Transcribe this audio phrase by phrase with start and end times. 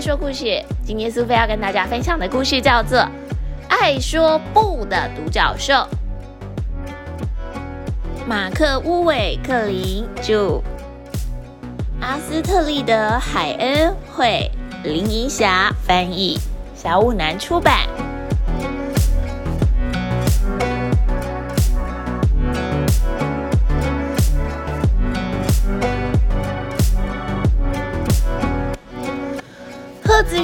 [0.00, 0.64] 说故事。
[0.82, 2.98] 今天苏菲要跟大家分享的故事叫做
[3.68, 5.74] 《爱说不的独角兽》。
[8.26, 10.62] 马克·乌韦克林著，
[12.00, 14.50] 阿斯特利德·海恩绘，
[14.84, 16.38] 林银霞翻译，
[16.74, 17.80] 小五南出版。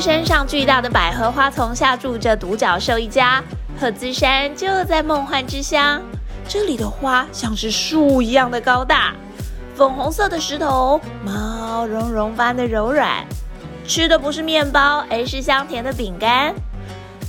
[0.00, 3.42] 山上巨大的百合花丛下住着独角兽一家。
[3.78, 6.00] 赫兹山就在梦幻之乡，
[6.48, 9.14] 这里的花像是树一样的高大，
[9.74, 13.24] 粉红色的石头，毛茸茸般的柔软。
[13.86, 16.54] 吃的不是面包，而是香甜的饼干。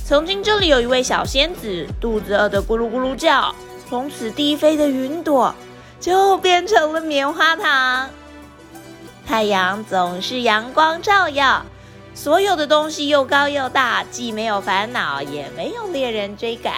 [0.04, 3.54] 曾经这里有一位小仙子，肚子饿得咕噜咕噜叫，
[3.88, 5.54] 从此低飞的云朵
[6.00, 8.08] 就变成了棉花糖。
[9.26, 11.62] 太阳总是阳光照耀。
[12.18, 16.74] 所有的东西又高又大，既没有烦恼，也没有猎人追赶。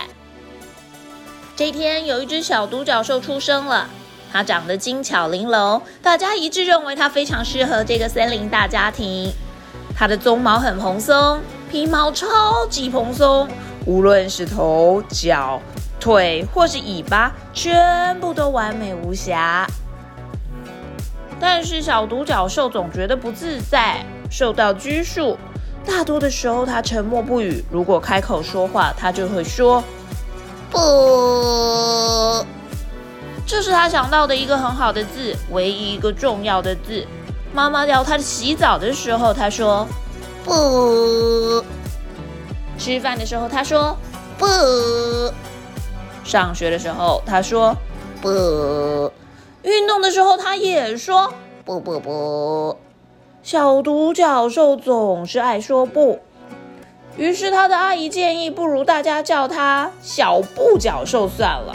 [1.56, 3.88] 这天，有一只小独角兽出生了，
[4.30, 9.32] 它长得精巧玲珑，大家一致认为它非常适合这个森林大家庭。
[9.96, 13.48] 它的鬃毛很蓬松，皮毛超级蓬松，
[13.86, 15.58] 无论是头、脚、
[15.98, 19.66] 腿或是尾巴，全部都完美无瑕。
[21.40, 24.04] 但是小独角兽总觉得不自在。
[24.30, 25.36] 受到拘束，
[25.84, 27.62] 大多的时候他沉默不语。
[27.70, 29.82] 如果开口说话，他就会说
[30.70, 32.46] “不”。
[33.44, 37.04] 这是他想到的一个很好的字，唯一一个重要的字。
[37.52, 39.84] 妈妈要他洗澡的时候，他说
[40.44, 41.64] “不”。
[42.78, 43.96] 吃饭的时候，他说
[44.38, 44.46] “不”。
[46.24, 47.76] 上学的时候，他说
[48.22, 49.12] “不”。
[49.64, 51.30] 运动的时候，他也说
[51.66, 52.78] “不不不”。
[53.42, 56.18] 小独角兽总是爱说不，
[57.16, 61.74] 于是他的阿姨建议，不如大家叫他小不角兽算了。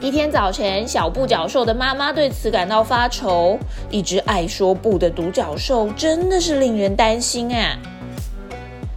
[0.00, 3.58] 一天早晨，小不角兽的妈妈对此感到发愁。
[3.90, 7.76] 一只爱说不的独角兽真的是令人担心啊！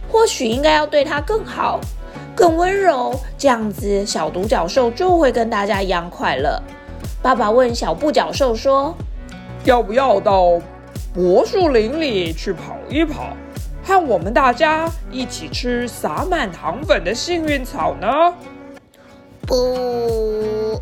[0.08, 1.80] 或许应该要对它更好、
[2.36, 6.62] 更温柔，这样子小独角兽就会跟大家一样快乐。
[7.20, 8.94] 爸爸问小不角兽说。
[9.68, 10.58] 要不要到
[11.12, 13.36] 柏树林里去跑一跑，
[13.84, 18.08] 和我们大家一起吃撒满糖粉的幸运草呢？
[19.42, 20.80] 不，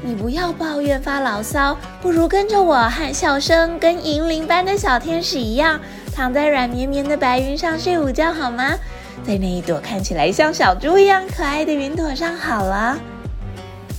[0.00, 5.80] 你不要抱怨发牢骚，不如跟着我和笑声跟银铃般的小天使一样，
[6.14, 8.76] 躺在软绵绵的白云上睡午觉好吗？
[9.26, 12.96] 在那一朵看起来像小猪一样可爱的云朵上好了。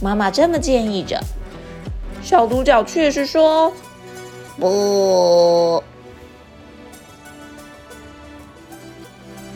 [0.02, 1.20] 妈妈这么建议着。
[2.26, 3.72] 小独角却是说
[4.60, 5.84] ：“不，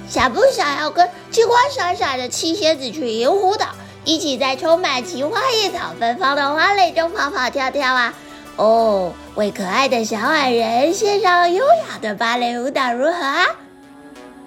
[0.07, 3.69] 想不想要跟金光闪闪的七仙子去银湖岛，
[4.05, 8.13] 一起在充满奇花异草芬芳的花蕾中跑跑跳跳啊？
[8.57, 13.47] 哦，为可爱的小矮人献上优雅的芭蕾舞蹈，如何啊？”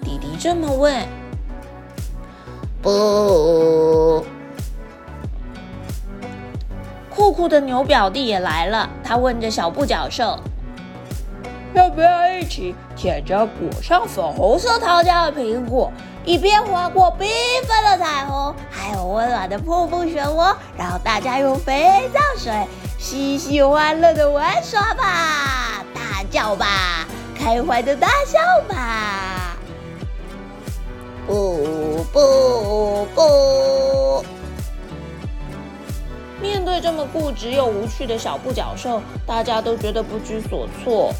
[0.01, 1.05] 弟弟这么问。
[2.81, 4.25] 不。
[7.15, 10.39] 酷酷的牛表弟也来了，他问着小不角兽
[11.75, 15.91] ：“要不要一起舔着裹上粉红色糖浆的苹果，
[16.25, 17.27] 一边划过缤
[17.67, 22.51] 纷的彩虹，还有温暖的瀑布漩涡，然后大家用肥皂水
[22.97, 27.07] 嘻嘻欢乐的玩耍吧，大叫吧，
[27.37, 29.55] 开怀的大笑吧！”
[31.27, 34.25] 不不不。
[36.83, 41.13] 这么固执又无趣的小不角兽，大家都觉得不知所措。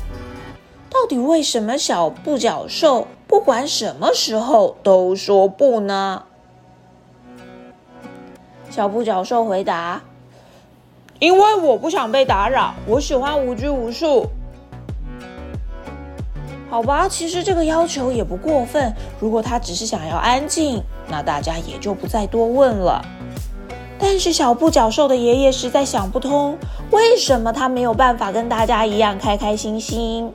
[0.90, 6.24] 到底为什么小不角兽不管什么时候都说不呢？
[8.70, 10.02] 小不角兽回答
[11.20, 14.28] ：“因为我不想被打扰，我喜欢无拘无束。”
[16.70, 18.94] 好吧，其实这个要求也不过分。
[19.18, 23.02] 如果他只是想要安静，那大家也就不再多问了。
[24.14, 26.56] 但是小不角兽的爷爷实在想不通，
[26.92, 30.32] 为什么他没有办法跟大家一样开开心心。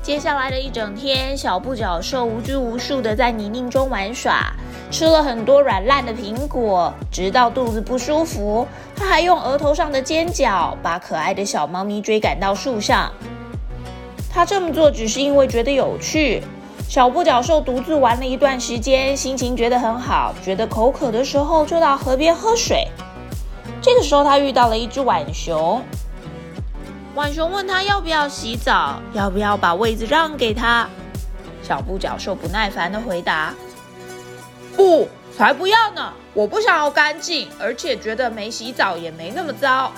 [0.00, 4.52] 接下来的一整天，小不角兽无拘无束的在泥泞中玩耍，
[4.92, 8.64] 吃了很多软烂的苹果，直到肚子不舒服。
[8.94, 13.10] 他还用额头上的尖角把可爱的小猫咪追赶到树上。
[14.30, 16.44] 他这么做只是因为觉得有趣。
[16.88, 20.34] 小不角兽独自玩了一段时间，心情觉得很好。
[20.42, 22.88] 觉得口渴的时候，就到河边喝水。
[23.82, 25.82] 这个时候，他遇到了一只浣熊。
[27.14, 30.88] 浣熊问他要不要洗澡，要不要把位子让给他。
[31.62, 33.52] 小布角兽不耐烦的回答
[34.74, 35.06] ：“不，
[35.36, 36.10] 才不要呢！
[36.32, 39.92] 我不想要干净，而且觉得没洗澡也没那么糟。”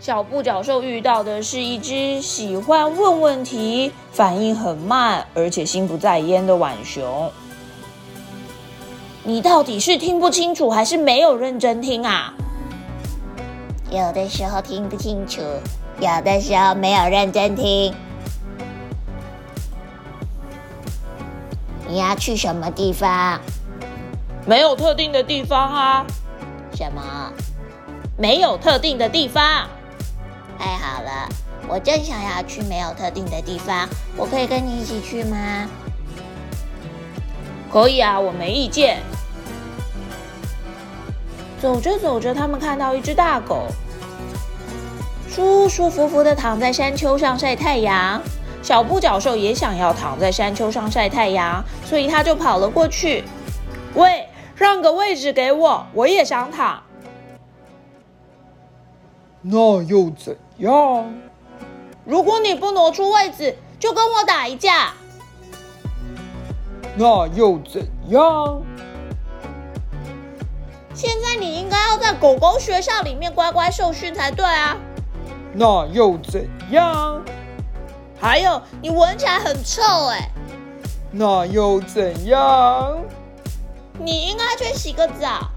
[0.00, 7.30] 小布角兽遇到的是一只喜欢问问题、反应很慢，而且心不在焉的浣熊。
[9.22, 12.32] 你到底是听不清楚，还是没有认真听啊？
[13.90, 15.42] 有的时候听不清楚，
[16.00, 17.94] 有的时候没有认真听。
[21.86, 23.38] 你要去什么地方？
[24.46, 26.06] 没有特定的地方啊。
[26.74, 27.30] 什么？
[28.16, 29.68] 没有特定的地方。
[30.60, 31.26] 太好了，
[31.66, 35.66] 我正想要去没有特定的地方，我可以跟你一起去吗？
[37.72, 38.98] 可以啊，我没意见。
[41.62, 43.68] 走着走着，他们看到一只大狗，
[45.30, 48.20] 舒舒服服的躺在山丘上晒太阳。
[48.62, 53.24] 小布角兽也想要躺在山丘上晒太阳，所以他就跑了过去。
[53.94, 56.82] 喂，让个位置给我，我也想躺。
[59.42, 61.12] 那又怎样？
[62.04, 64.92] 如果你不挪出位置，就跟我打一架。
[66.96, 68.62] 那又怎样？
[70.92, 74.76] 现在你应该要在狗狗学校里面乖乖受训才对啊。
[75.54, 77.22] 那又怎样？
[78.20, 80.30] 还有，你闻起来很臭哎。
[81.10, 82.98] 那又怎样？
[83.98, 85.48] 你应该去洗个澡。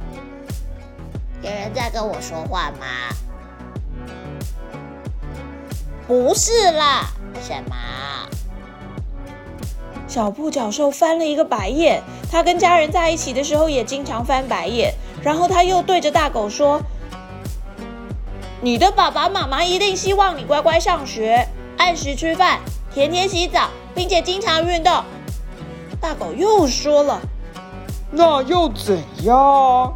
[1.42, 2.86] 有人在跟我说话吗？
[6.08, 7.06] 不是啦，
[7.42, 7.76] 什么？
[10.08, 12.04] 小布角兽翻了一个白眼。
[12.32, 14.94] 他跟家人在一起的时候也经常翻白眼。
[15.24, 16.82] 然后他又对着大狗说
[18.62, 21.48] ：“你的爸爸妈妈一定希望你乖乖上学，
[21.78, 22.60] 按时吃饭，
[22.94, 25.04] 天天洗澡，并且经常运动。”
[26.02, 27.22] 大狗又说了
[28.12, 29.94] ：“那又怎样？”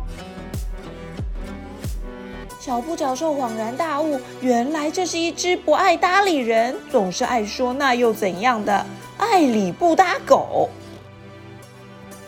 [2.67, 8.85] 小布角兽恍然大悟，原来这是一只不爱搭理人，总是爱说“那又怎样”的
[9.17, 10.67] 爱理不搭狗。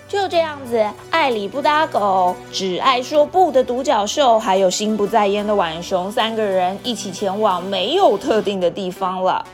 [0.07, 0.81] 就这样子，
[1.11, 9.45] 爱理不搭狗，只爱说不的独角兽，还有心不在焉的浣熊，三个人一起前往没有特定的地方了。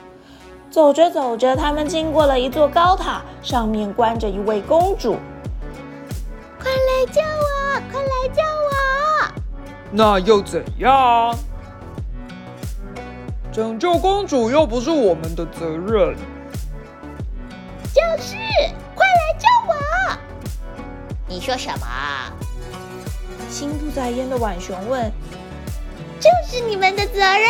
[0.70, 5.16] 走着走着，他们经过了一座高塔，上面关着一位公主。
[6.62, 7.81] 快来救我！
[7.92, 8.55] 快来救我！
[9.97, 11.33] 那又怎样？
[13.50, 16.18] 拯救公主又不是我们的责任。
[17.94, 18.36] 就是，
[18.94, 19.74] 快来救我！
[21.30, 21.88] 你说什么？
[23.50, 25.09] 心不在焉的浣熊问。
[26.19, 27.50] 就是你们的责任！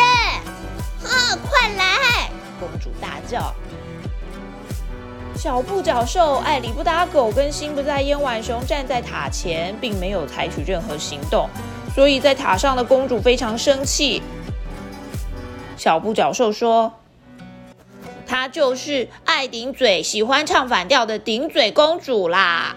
[1.02, 2.30] 啊，快来！
[2.60, 3.52] 公主大叫。
[5.34, 11.50] 小布角兽、爱理不搭狗跟心不在焉浣熊站在塔前，并没有采取任何行动。
[11.96, 14.22] 所以在塔上的公主非常生气。
[15.78, 16.92] 小布角兽说
[18.28, 22.76] ：“她就是爱顶嘴、喜欢唱反调的顶嘴公主啦。”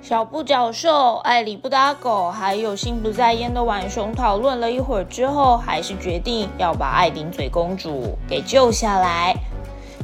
[0.00, 9.36] 小布角兽、爱理不搭狗还有心不在焉的浣熊讨论了一会儿之后，还是决定要把爱顶嘴公主给救下来。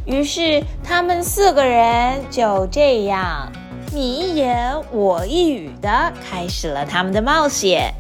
[0.05, 3.51] 于是他们四个人就这样。
[3.95, 7.95] 你一言我一语的开始了他们的冒险。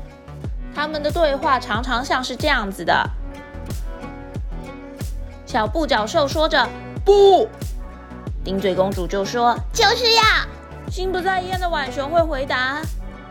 [0.74, 3.08] 他们的对话常常像是这样子的：
[5.46, 6.68] 小布角兽说着
[7.06, 7.48] “不”，
[8.42, 10.22] 顶嘴公主就说“就是要”。
[10.90, 12.82] 心不在焉的浣熊会回答：“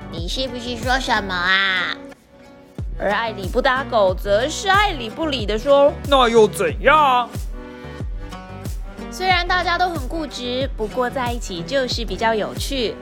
[0.10, 1.98] 你是不是说什么啊？”
[2.98, 7.28] 而爱理不搭狗则是爱理不理的说：“那又怎样？”
[9.14, 12.96] 虽然大家都很固执，不过在一起就是比较有趣。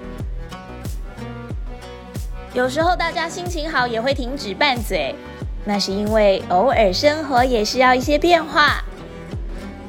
[2.54, 5.16] 有时候大家心情好也会停止拌嘴，
[5.64, 8.84] 那是因为偶尔生活也需要一些变化。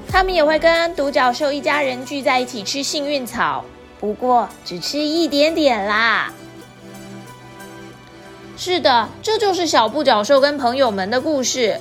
[0.08, 3.64] 他们也会跟独角兽一家人聚在一起吃幸运草，
[3.98, 6.32] 不过只吃一点点啦。
[8.56, 11.80] 是的，这就是小布角兽跟朋友们的故事。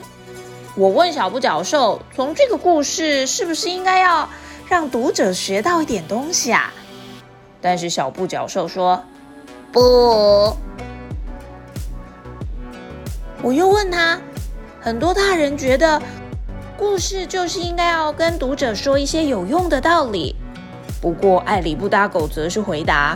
[0.81, 4.27] 我问小布角兽：“从这个故事，是不是应该要
[4.67, 6.73] 让读者学到一点东西啊？”
[7.61, 9.03] 但是小布角兽说
[9.71, 10.57] ：“不。”
[13.43, 14.19] 我又问他
[14.81, 16.01] ：“很多大人觉得
[16.75, 20.35] 故事就是应该要跟读者说一些有用的道理。”
[20.99, 23.15] 不过爱理不搭狗则是回答：“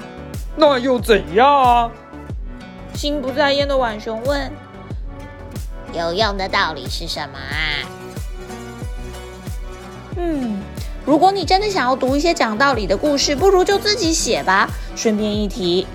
[0.56, 1.92] 那又怎样啊？”
[2.94, 4.52] 心不在焉的浣熊问。
[5.96, 7.88] 有用的道理是什么啊？
[10.18, 10.62] 嗯，
[11.06, 14.70] 如果你真的想要读一些讲道理的故事，不如就自己写吧。
[14.96, 15.88] 顺便一提，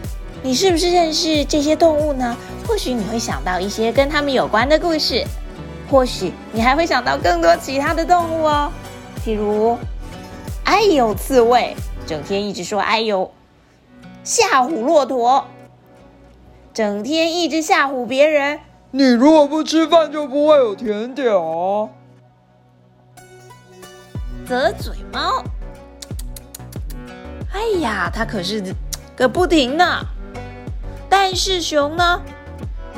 [0.43, 2.37] 你是不是认识这些动物呢？
[2.67, 5.25] 或许你会想到一些跟它们有关的故事，
[5.91, 8.73] 或许你还会想到更多其他的动物哦。
[9.25, 9.77] 譬如，
[10.65, 11.77] 哎呦，刺猬，
[12.07, 13.31] 整天一直说哎呦；
[14.23, 15.47] 吓唬骆驼，
[16.73, 18.61] 整天一直吓唬别人。
[18.93, 21.89] 你如果不吃饭，就不会有甜点哦。
[24.49, 25.45] 啧嘴猫，
[27.53, 28.75] 哎呀，它可是
[29.15, 30.05] 个不停呢。
[31.09, 32.21] 但是熊呢？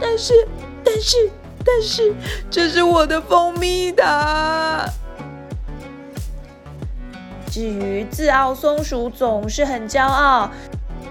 [0.00, 0.32] 但是，
[0.82, 1.30] 但是，
[1.64, 2.14] 但是，
[2.50, 4.88] 这是我的蜂蜜塔。
[7.50, 10.50] 至于自傲松鼠，总是很骄傲，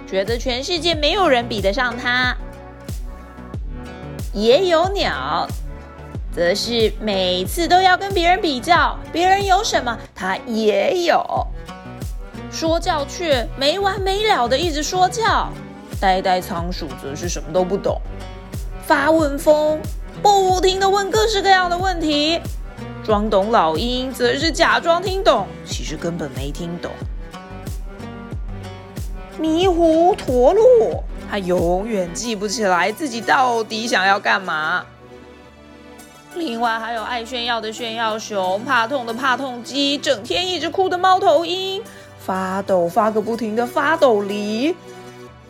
[0.07, 2.35] 觉得全世界没有人比得上它。
[4.33, 5.47] 也有鸟。
[6.33, 11.45] 则是每次都要跟别人比较，别人有什么，他也有。
[12.49, 15.49] 说教却没完没了的一直说教。
[15.99, 18.01] 呆呆仓鼠则是什么都不懂，
[18.87, 19.79] 发问疯
[20.21, 22.39] 不停的问各式各样的问题。
[23.03, 26.91] 装懂老鹰则是假装听懂，其实根本没听懂。
[29.37, 34.83] 迷糊驼鹿，他永远记不起来自己到底想要干嘛。
[36.35, 41.81] 另外还有爱炫耀的炫耀熊，怕痛的怕痛鸡，整天一直哭的猫头鹰，
[42.19, 44.75] 发抖发个不停的发抖梨，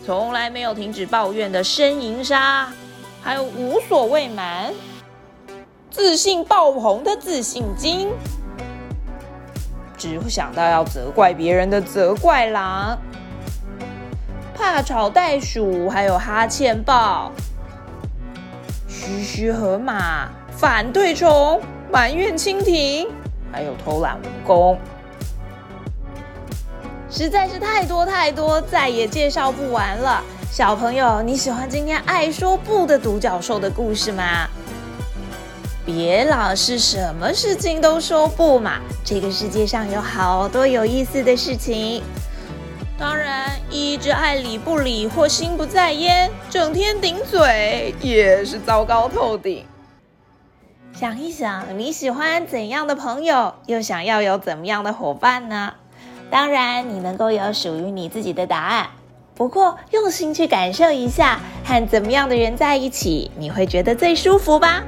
[0.05, 2.71] 从来没有停止抱怨的呻吟鲨，
[3.23, 4.71] 还有无所谓蛮，
[5.89, 8.07] 自信爆棚的自信金，
[9.97, 12.95] 只会想到要责怪别人的责怪狼，
[14.61, 17.31] 怕吵袋鼠，还有哈欠豹，
[18.87, 20.29] 嘘嘘河马。
[20.55, 21.59] 反对虫、
[21.91, 23.07] 埋怨蜻蜓，
[23.51, 24.77] 还有偷懒蜈蚣，
[27.09, 30.23] 实在是太多太多，再也介绍不完了。
[30.51, 34.47] 小朋友，你喜欢今天爱说不的独角兽的故事吗？
[35.83, 38.79] 别老是什么事情都说不嘛！
[39.03, 42.03] 这个世界上有好多有意思的事情。
[42.99, 49.65] 当然，一直爱理不理或心不在焉，整天顶嘴，也是糟糕透顶。
[50.93, 55.73] 想一想，你喜欢怎样的朋友，又想要有怎么样的伙伴呢？
[56.29, 58.89] 当然，你能够有属于你自己的答案。
[59.35, 64.83] 不过，用心去感受一下，和怎么样的人在一起，你会觉得最舒服吧？